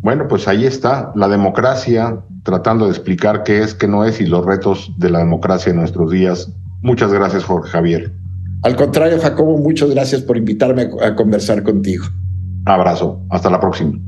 Bueno, 0.00 0.26
pues 0.26 0.48
ahí 0.48 0.64
está 0.64 1.12
la 1.14 1.28
democracia, 1.28 2.24
tratando 2.44 2.86
de 2.86 2.92
explicar 2.92 3.42
qué 3.42 3.62
es, 3.62 3.74
qué 3.74 3.86
no 3.86 4.06
es 4.06 4.18
y 4.18 4.24
los 4.24 4.46
retos 4.46 4.90
de 4.96 5.10
la 5.10 5.18
democracia 5.18 5.68
en 5.68 5.76
nuestros 5.76 6.10
días. 6.10 6.50
Muchas 6.80 7.12
gracias, 7.12 7.44
Jorge 7.44 7.68
Javier. 7.68 8.12
Al 8.62 8.74
contrario, 8.74 9.20
Jacobo, 9.20 9.58
muchas 9.58 9.90
gracias 9.90 10.22
por 10.22 10.38
invitarme 10.38 10.88
a 11.02 11.14
conversar 11.14 11.62
contigo. 11.62 12.06
Abrazo, 12.64 13.20
hasta 13.28 13.50
la 13.50 13.60
próxima. 13.60 13.98